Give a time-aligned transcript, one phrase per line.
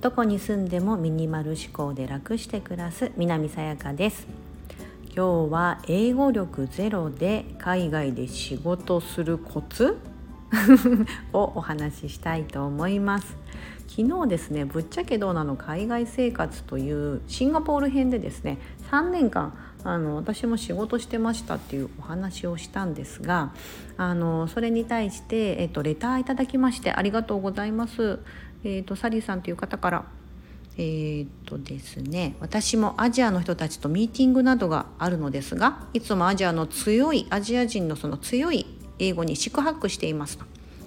[0.00, 4.26] どこに住んでもミニマル思考で楽して暮らす南さやかです。
[5.14, 9.98] 今日は英語力ゼロで海外で仕事するコツ
[11.34, 13.36] をお話ししたいと思います。
[13.88, 18.58] 昨日ですねぶっちゃけどうなの海外生活というシンガポール編でですね
[18.90, 19.52] 3年間
[19.84, 23.52] あの私も仕事してましたっていうお話をしたんですが
[23.96, 28.18] あのそれに対して、えっと、レターいただきましてありがとうございます。
[28.62, 30.04] えっと、サリーさんという方から
[30.76, 38.66] えー、っとですね私もアジアの人たちとミーティングなどがあるのですがいつもアジアの強いアジア人のその強い
[38.98, 40.44] 英語に四苦八苦していますと。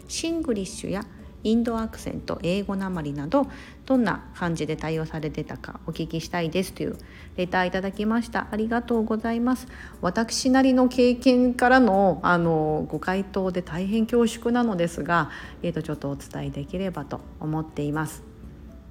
[0.07, 1.03] シングリッシュや
[1.43, 3.47] インドアクセント英語なまりなど
[3.85, 6.97] どんな感じで対応されてたかお聞きしたいですという
[7.35, 8.47] レターいただきました。
[8.51, 9.67] ありがとうございます。
[10.01, 15.29] 私なりの経験からのあのご回答で大変恐縮なのですが、
[15.61, 18.23] えー、とちょっとお伝えできればと思っています。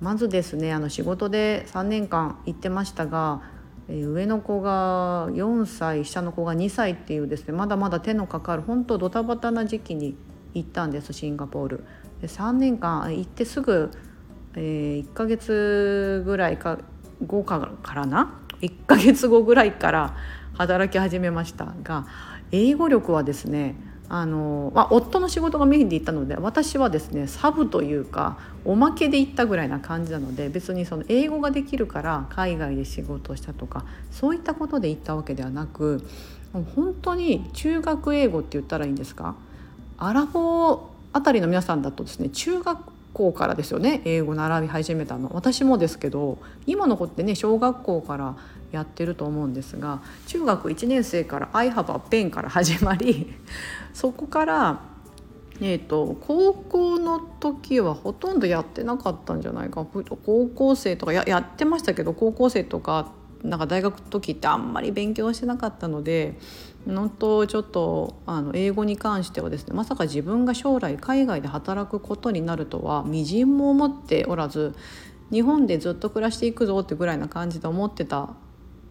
[0.00, 3.40] まずですねあの仕事で3年間行ってましたが
[3.88, 10.16] 上の子が4歳下の子が2歳っていうですねまだまだ手のかかる本当ドタバタな時期に
[10.54, 11.84] 行ったんですシンガポール。
[12.20, 13.90] で3年間行ってすぐ、
[14.54, 16.78] えー、1ヶ月ぐらいか
[17.26, 20.16] 後からな？1ヶ月後ぐらいから
[20.54, 22.06] 働き始めましたが
[22.52, 23.74] 英語力はですね
[24.08, 36.06] あの、まあ、夫の仕事がメインで行ったので私はですねサブというかおまけで行ったぐらいな感じなので別にその英語ができるから海外で仕事をしたとかそういったことで行ったわけではなく
[36.76, 39.34] 本当に中学英語って言ったらいいんですか？
[39.98, 40.80] アラフォー
[41.12, 42.78] あたりの皆さんだとですね中学
[43.12, 45.30] 校からですよね英語習い始めたの。
[45.32, 48.36] 私もですけど今の子ってね小学校から
[48.72, 53.34] やってると思うんですが中学1年生から「I have a pen」から始まり
[53.92, 54.92] そこから
[55.60, 59.86] えーと、高校の時はほとんどやってなかったんじゃないか。
[60.24, 63.12] 高校生とかやってましたけど高校生とか
[63.44, 66.36] なんか大学の時ってあんまり勉強してなかったので
[66.86, 74.74] 本当ちょっとあの英語に関してはですねまさか自分が将来海外で働くことになるとはみじんも思っておらず
[75.30, 78.34] 日本でずっと暮らしていくぞってぐらいな感じで思ってた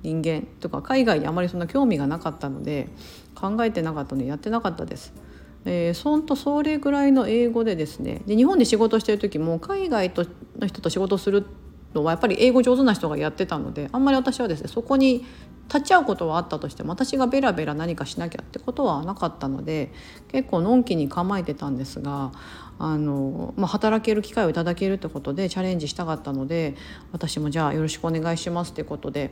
[0.04, 2.88] 人間とか海外にあまりそんな興味がなかったので
[3.36, 5.14] 考えてなかったのでやってなかったです。
[5.64, 10.26] えー、そんとそれぐらいの英語でですねで日本で仕事してる時も海外と
[10.58, 11.46] の人と仕事する
[11.94, 15.24] のはやっぱり英語上手な人がやってたのであんまり私はですねそこに
[15.74, 19.94] 立ち会うことはあったとしても私がベラベラ何かしなきゃってことはなかったので
[20.28, 22.34] 結構のんきに構えてたんですが
[22.78, 26.76] あの、まあ、働ける機会をいただけるってことでチャレンジしたかったので
[27.14, 29.32] 私もじゃあよろしくお願いしますってことで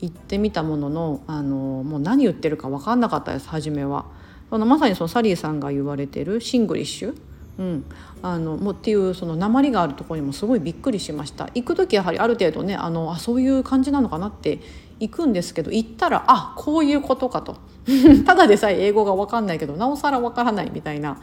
[0.00, 4.06] 行ってみたもののあのもう何言ってるか分かんなかったです初めは。
[4.48, 7.16] そのまさにそのサリーさんが言われてるシングリッシュ？
[7.58, 7.84] うん、
[8.22, 11.44] あのもうっていうその訛りがあるところにもすごいびっくりしました。
[11.54, 14.58] 行く時やはりある程度ねあのあそういう感じなのかなって
[15.00, 17.56] 行くんですけど行ったらあこういうことかと
[18.26, 21.18] ただでさえ英語が分かんないけどなおさら分からないみたいな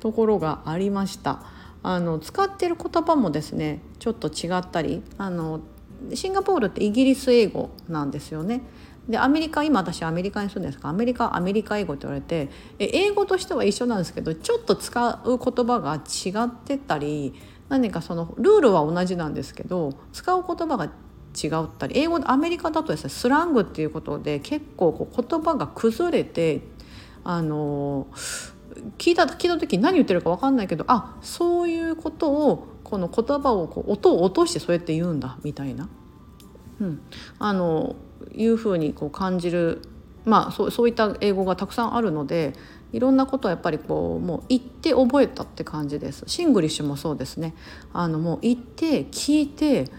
[0.00, 1.40] ところがありました
[1.82, 5.60] あの使ってる言葉もですねちょっと違ったりあの
[6.12, 8.62] シンガポールってイギリス英語なんですよね。
[9.08, 12.48] でアメリカ今私アメリカに住んでるんですがアメリカアメリカ英語って言われて
[12.78, 17.34] え英語としては一緒なんですけどちょっと使う言葉が違ってたり
[17.68, 20.90] 何かそのルールは同じなんですけど使う言葉が
[21.34, 26.62] 違ったり英語アメリカだとですねスラングっていうことで結構こう言葉が崩れて
[27.24, 28.06] あの
[28.98, 35.88] 聞いた聞いた時に何言ってるか分かんないけどあそういうことをこの言葉をこう音を落としてそうやって言うんだみたいな、
[36.80, 37.00] うん、
[37.38, 37.96] あの
[38.32, 39.82] いうふうにこう感じる、
[40.24, 42.52] まあ、そうそういった英語がたくさんあるので
[42.92, 46.22] いろんなことをやっぱりこうもう言って覚えたって感じです。
[46.28, 47.54] シングリッシュもそうですね。
[47.92, 49.90] あのもう言って聞いて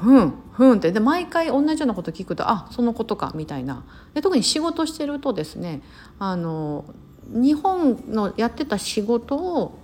[0.00, 5.82] ふんふんってで毎回同じようなこと聞くとあそのことかみたいなで特に仕事してるとですね
[6.18, 6.84] あの
[7.28, 9.78] 日本のやってた仕事を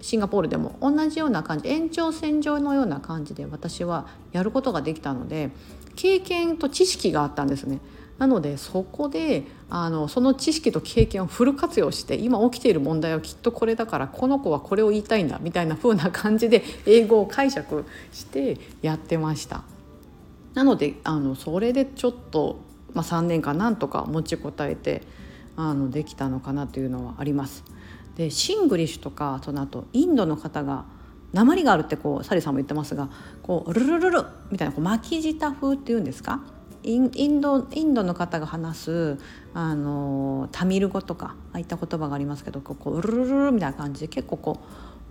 [0.00, 5.50] シンガポールでも同じような感じ延長線上のような感じで私はやることができたので
[5.96, 7.80] 経験と知識があったんですね。
[8.20, 19.62] なのでそこであのその知識と経験をフル活用して今起きている問題はきっとこれだからこの子はこれを言いたいんだみたいな風な感じで英語を解釈してやってました。
[20.52, 22.60] なのであのそれでちょっと、
[22.92, 25.00] まあ、3年間なんとか持ちこたえて
[25.56, 27.64] あのできたのかなというのはあります。
[28.16, 30.84] でシングリッシュとかその後インドの方が
[31.32, 33.08] 訛りがあるってこうサリさんも言ってますが
[33.42, 36.42] こうルルルルみたいなこう巻き舌風っていうんですか？
[36.82, 39.18] インドインドの方が話す
[39.52, 44.60] あのタミル語とかああいった言葉がありますけどこうウルルルルみたいな感じで結構こ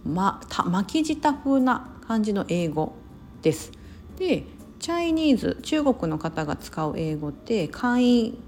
[0.06, 2.94] う、ま、た巻き舌風な感じの英語
[3.42, 3.72] です。
[4.18, 4.44] で
[4.80, 8.40] チャイニーズ中国の方が使う英語って簡易、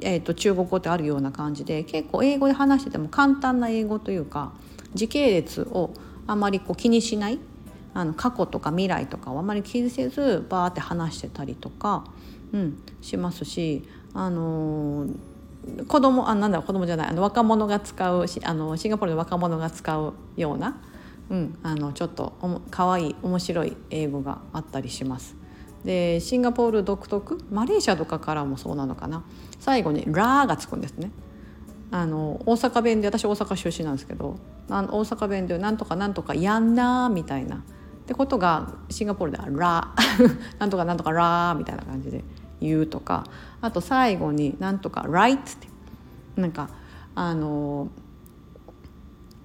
[0.00, 4.52] えーと、中国語ってあるような感じで結構英語で話してても簡単な英語というか
[4.94, 5.94] 時系列を
[6.26, 7.38] あまりこう気にしない
[7.96, 12.04] あの過去とか未来とかをあまり気にせずバーって話してたりとか、
[12.52, 20.78] うん、しますし、あのー、子供あなんだろう子供じゃないあの若者が使うあのシンガポールの若者が使うような、
[21.30, 25.34] うん、あのちょっとおもかわいい面白い英語があったりします。
[25.82, 29.24] でシンガポール独特マレーシアとかからもそうなのかな
[29.58, 31.10] 最後に「ラー」がつくんですね。
[31.90, 34.36] あの大阪弁で私大阪出身なんですけど
[34.68, 37.62] 大阪弁で「なんとかなんとかやんな」みたいな
[38.06, 39.92] ってことがシンガポールでは「ラ」
[40.60, 42.22] なんとかなんとか「ラ」みたいな感じで
[42.60, 43.24] 言うとか
[43.60, 45.66] あと最後になんとか「right」って
[46.40, 46.68] なんか
[47.16, 47.88] あの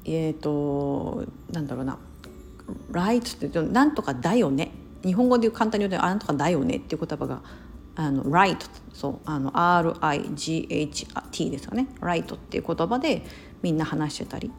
[0.05, 1.97] えっ、ー、となんだろうな
[2.93, 4.71] 「right」ってなんとかだよね。
[5.03, 7.41] 日本語で簡単に言うと「なんとかだよね」っていう言葉が
[7.97, 8.59] 「あの right」
[8.93, 13.25] そうあの RIGHT ですよね「right」っていう言葉で
[13.63, 14.51] みんな話してたり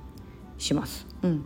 [0.58, 1.06] します。
[1.22, 1.44] うん。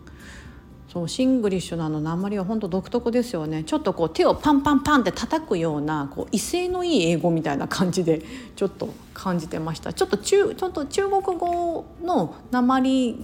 [0.87, 3.63] そうシングリッシュのあの訛りは本当独特ですよね。
[3.65, 8.21] ちょっとこう手をパンパンパンって叩くようなこう威勢のいい英語みたいな感じで
[8.55, 9.91] ちょっと感じてました。
[9.91, 13.15] ちょっと中ちょっと中国語の鉛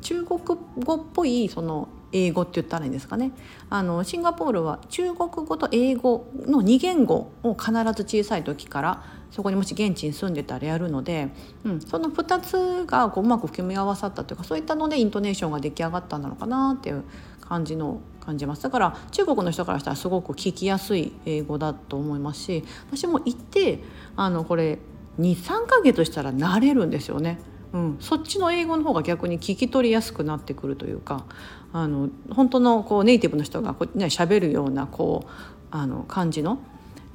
[0.00, 0.40] 中国
[0.78, 3.32] 語っぽいその英語って言ったらいいんですかね
[3.68, 11.28] あのシンガポールは中国語と英語の2言語を必ず小さい時からそこにもし現地に住んでたらやるので、
[11.64, 17.02] うん、その2つがこううまく組み合わさったというかそういったのでイントネーションが出来上がったんだろうかなっていう
[17.40, 23.80] 感じの感じますだから中国の人からしたらすごく聞きやすい英語だと思いますし私も行って
[24.16, 24.78] あのこれ
[25.18, 27.38] 23ヶ月したら慣れるんですよね。
[27.74, 31.24] うん、そっちの英語の方が逆に聞き取りやすくなってくるというか
[31.72, 35.28] あの本当のこうネイティブの人がこう、ね、喋るようなこう
[35.72, 36.60] あの感じの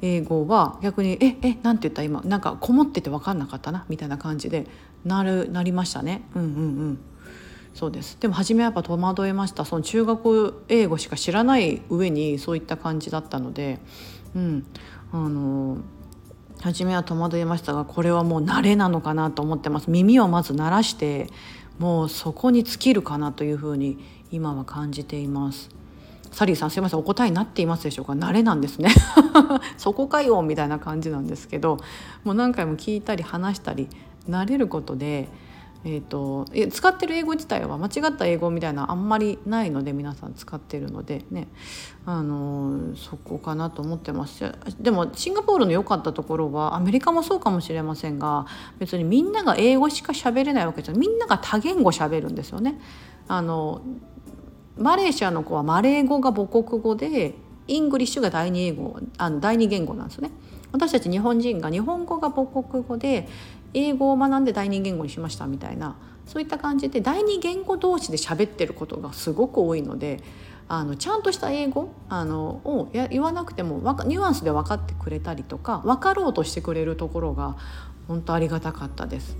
[0.02, 2.04] 英語は逆に「ええなんて言った？
[2.04, 4.68] 今なんかこもってて分かんなかったな」みたいな感じで
[5.06, 6.24] なるなりましたね。
[6.36, 6.52] うんうんう
[6.92, 7.00] ん。
[7.74, 8.18] そうです。
[8.20, 9.64] でも初めはやっぱ戸惑いました。
[9.64, 13.80] その中学英語しか知らない上にそういった感じだったので、
[14.36, 14.66] うん、
[15.14, 15.78] あの
[16.62, 19.90] 初めは戸惑いましたがこれはもう慣れなのかなと思ってます。
[19.90, 21.30] 耳をまず鳴らして
[21.78, 23.98] もうそこに尽きるかなというふうに
[24.32, 25.70] 今は感じています。
[26.32, 28.14] サリーさんすいませんお答えになっていますでしょうか？
[28.14, 28.90] 慣れなんですね。
[29.78, 31.78] そこかよみたいな感じなんですけど
[32.24, 33.88] もう何回も聞いたり話したり
[34.30, 35.30] 慣れることで
[35.86, 41.48] えーと、使ってる英語自体は間違った英語みたいなあんまりないので皆さん使ってるのでね
[42.06, 48.46] あのそこかなと思ってますでもシンガポールの良かったところはアメリカもそうかもしれませんが
[48.78, 52.80] 別にみんなが英語しか喋れないわけじゃみんなが多言語喋るんですよね。
[53.30, 53.82] あの
[54.78, 57.36] マレーシアの子はマレー語が母国語で
[57.68, 60.32] English が第二英語あの第二言語なんですよね。
[60.72, 63.28] 私たち日本人が日本語が母国語で
[63.74, 65.96] 英語を学んで第二言語にしましたみたいな
[66.26, 70.22] そういった感じで第二言語同士で喋ってることがすごく多いので
[70.68, 77.58] あのちゃんとした英語あのを言わなくてもニュアンスで分かってくれたりとか分かろうとしてくれるところが
[78.08, 79.36] 本当ありがたかったです。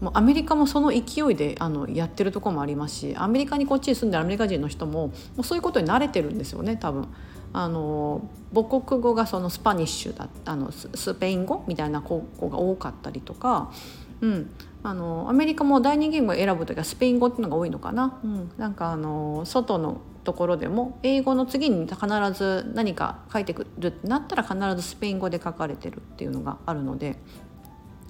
[0.00, 7.08] もうアメリカもその勢いであのやってるとこもありますしアメリカにこっちに住んでるアメリカ人の人ももうそういうことに慣れてるんですよね多分。
[7.56, 12.20] あの母国語がそのスパニッシュだあのスペイン語みたいな子
[12.50, 13.72] が多かったりとか、
[14.20, 14.50] うん、
[14.82, 18.20] あのアメリカも第二言語を選ぶ時はスペイン語っていうのが多いのかな。
[18.22, 21.98] うん、なんかあの外のところでも英語の次に必
[22.34, 27.16] ず何か書いてくるってなったら必ずスペイン語で書かれてるっていうのがあるので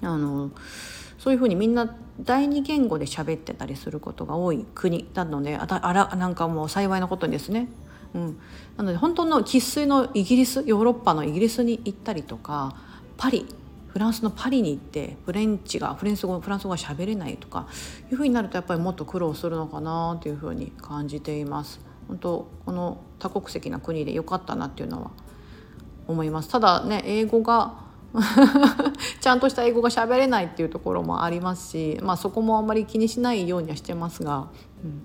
[0.01, 0.51] あの
[1.17, 7.69] そういうふうにみんな第二言語で喋ってたりすることが多い国なのであらなんかもう幸いなことにですね。
[8.17, 8.39] うん、
[8.77, 12.75] なので本当の生粋のイギリスヨーロッパのイギリスに行ったりとか
[13.15, 13.45] パリ
[13.89, 17.67] フランスのパリに行ってフレンチがフランス語フランス語が喋れないとか
[18.11, 21.79] いうふうになるとやっぱりもっと苦労するのかなというふうに感じています。
[22.07, 25.11] 本当この多国籍な国で良かったなっていうのは
[26.07, 26.49] 思います。
[26.49, 27.85] ただね英語が
[29.19, 34.47] ちゃんとした英語が喋れないっていうところもありますし、まあ、そこもあんまり気にしないようにはしてますが、
[34.83, 35.03] うん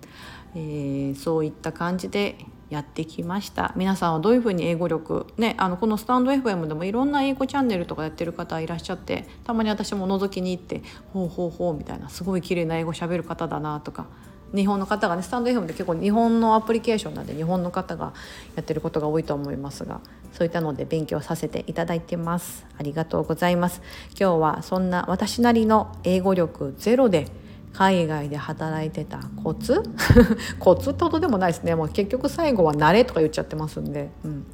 [0.54, 2.36] えー、そういった感じで
[2.72, 3.72] やってきました。
[3.76, 14.06] 皆さんはどういうふうに英語力ねあのこのスタンド FM でもいろんな英語チャンネルとかやってる方いらっしゃってたまに私も覗きに行って「ほうほうほう」みたいなすごい綺麗な英語しゃべる方だなとか。
[14.54, 18.12] 日本の方がねスタンド FM って結構日本のアプリケーションなんで日本の方が
[18.54, 20.02] やってることが多いと思いますが
[20.32, 22.66] そういったので勉強させていただいてます。
[22.78, 23.82] ありがとうございます。
[24.18, 27.28] 今日はそんな私なりの英語力ゼロで
[27.72, 29.82] 海外で働いてたコツ？
[30.58, 31.74] コツってことでもないですね。
[31.74, 34.46] もう結局最後は慣れとか言っちゃってますんで、うん、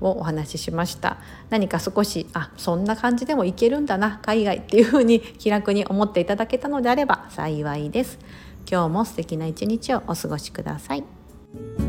[0.00, 1.18] をお話ししました。
[1.50, 4.20] 何か少しあそんな感じでもいけるんだな。
[4.22, 8.18] 海外っていうふうに気楽に思っていただけたのであれば幸いです。
[8.70, 11.85] 今日も素敵な一日をお過ごしください。